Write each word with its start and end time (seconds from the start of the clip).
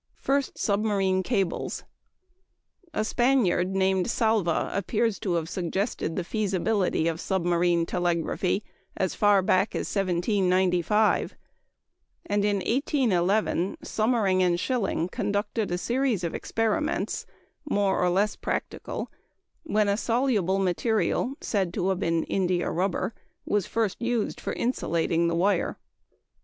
First 0.17 0.57
Submarine 0.57 1.21
Cables. 1.21 1.83
A 2.91 3.05
Spaniard 3.05 3.75
named 3.75 4.09
Salva 4.09 4.71
appears 4.73 5.19
to 5.19 5.33
have 5.35 5.47
suggested 5.47 6.15
the 6.15 6.23
feasibility 6.23 7.07
of 7.07 7.21
submarine 7.21 7.85
telegraphy 7.85 8.63
as 8.97 9.13
far 9.13 9.43
back 9.43 9.75
as 9.75 9.81
1795, 9.95 11.35
and 12.25 12.43
in 12.43 12.55
1811 12.55 13.77
Sommering 13.83 14.41
and 14.41 14.59
Schilling 14.59 15.07
conducted 15.07 15.69
a 15.69 15.77
series 15.77 16.23
of 16.23 16.33
experiments, 16.33 17.27
more 17.69 17.99
or 18.01 18.09
less 18.09 18.35
practical, 18.35 19.11
when 19.61 19.87
a 19.87 19.97
soluble 19.97 20.57
material 20.57 21.35
said 21.41 21.71
to 21.75 21.89
have 21.89 21.99
been 21.99 22.23
india 22.23 22.71
rubber 22.71 23.13
was 23.45 23.67
first 23.67 24.01
used 24.01 24.41
for 24.41 24.53
insulating 24.53 25.27
the 25.27 25.35
wire. 25.35 25.77